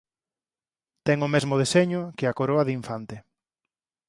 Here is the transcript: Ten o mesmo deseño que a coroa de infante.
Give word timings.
Ten 1.05 1.17
o 1.27 1.31
mesmo 1.35 1.59
deseño 1.63 2.01
que 2.17 2.25
a 2.27 2.35
coroa 2.39 2.65
de 2.67 2.75
infante. 2.79 3.15